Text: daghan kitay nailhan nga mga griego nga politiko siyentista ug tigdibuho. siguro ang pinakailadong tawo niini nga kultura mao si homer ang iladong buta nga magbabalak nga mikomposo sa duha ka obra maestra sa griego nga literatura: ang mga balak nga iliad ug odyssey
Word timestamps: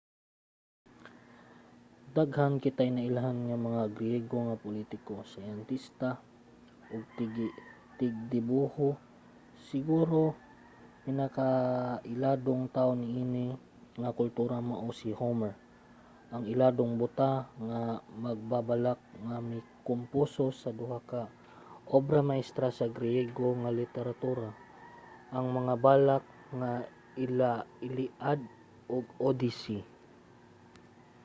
daghan 2.15 2.53
kitay 2.63 2.89
nailhan 2.97 3.37
nga 3.47 3.57
mga 3.67 3.83
griego 3.97 4.37
nga 4.47 4.61
politiko 4.65 5.13
siyentista 5.31 6.09
ug 6.93 7.01
tigdibuho. 7.99 8.89
siguro 9.69 10.23
ang 10.33 11.01
pinakailadong 11.05 12.63
tawo 12.75 12.91
niini 12.97 13.47
nga 14.01 14.09
kultura 14.19 14.57
mao 14.69 14.89
si 14.99 15.09
homer 15.19 15.53
ang 16.33 16.43
iladong 16.53 16.93
buta 17.01 17.31
nga 17.67 17.81
magbabalak 18.25 18.99
nga 19.27 19.37
mikomposo 19.51 20.45
sa 20.61 20.69
duha 20.79 20.99
ka 21.11 21.21
obra 21.97 22.21
maestra 22.29 22.67
sa 22.79 22.87
griego 22.97 23.47
nga 23.61 23.71
literatura: 23.81 24.49
ang 25.35 25.45
mga 25.57 25.73
balak 25.85 26.23
nga 26.59 26.71
iliad 27.93 28.39
ug 28.95 29.05
odyssey 29.29 29.81